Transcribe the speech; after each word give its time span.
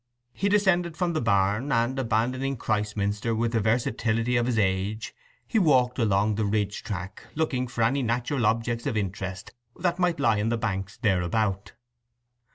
He 0.33 0.49
descended 0.49 0.97
from 0.97 1.13
the 1.13 1.21
barn, 1.21 1.71
and 1.71 1.99
abandoning 1.99 2.57
Christminster 2.57 3.35
with 3.35 3.51
the 3.51 3.59
versatility 3.59 4.35
of 4.35 4.47
his 4.47 4.57
age 4.57 5.13
he 5.47 5.59
walked 5.59 5.99
along 5.99 6.33
the 6.33 6.43
ridge 6.45 6.81
track, 6.83 7.27
looking 7.35 7.67
for 7.67 7.83
any 7.83 8.01
natural 8.01 8.47
objects 8.47 8.87
of 8.87 8.97
interest 8.97 9.53
that 9.75 9.99
might 9.99 10.19
lie 10.19 10.37
in 10.37 10.49
the 10.49 10.57
banks 10.57 10.97
thereabout. 10.97 11.73